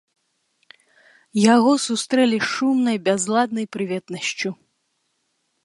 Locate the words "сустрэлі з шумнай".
1.87-2.97